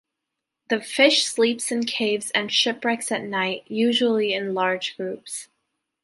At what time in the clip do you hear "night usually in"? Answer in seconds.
3.21-4.55